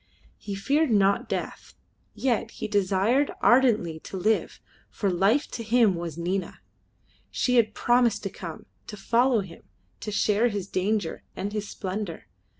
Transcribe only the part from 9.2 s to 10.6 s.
him, to share